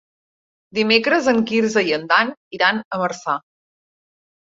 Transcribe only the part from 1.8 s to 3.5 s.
i en Dan iran a Marçà.